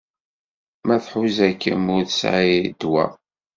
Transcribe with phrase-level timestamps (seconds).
[0.85, 3.05] Ma tḥuza-kem ur tesɛi ddwa.